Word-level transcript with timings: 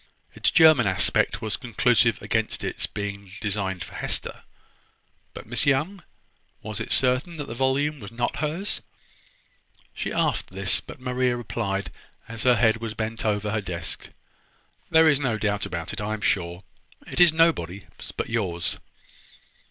Its 0.33 0.49
German 0.49 0.87
aspect 0.87 1.43
was 1.43 1.57
conclusive 1.57 2.19
against 2.23 2.63
its 2.63 2.87
being 2.87 3.33
designed 3.39 3.83
for 3.83 3.93
Hester: 3.93 4.41
but 5.35 5.45
Miss 5.45 5.67
Young, 5.67 6.03
was 6.63 6.79
it 6.79 6.91
certain 6.91 7.37
that 7.37 7.45
the 7.45 7.53
volume 7.53 7.99
was 7.99 8.11
not 8.11 8.37
hers? 8.37 8.81
She 9.93 10.11
asked 10.11 10.49
this; 10.49 10.79
but 10.81 10.99
Maria 10.99 11.37
replied, 11.37 11.91
as 12.27 12.41
her 12.45 12.55
head 12.55 12.77
was 12.77 12.95
bent 12.95 13.23
over 13.23 13.51
her 13.51 13.61
desk: 13.61 14.09
"There 14.89 15.07
is 15.07 15.19
no 15.19 15.37
doubt 15.37 15.67
about 15.67 15.93
it. 15.93 16.01
I 16.01 16.15
am 16.15 16.21
sure. 16.21 16.63
It 17.05 17.19
is 17.19 17.31
nobody's 17.31 17.83
but 18.17 18.27
yours." 18.27 18.79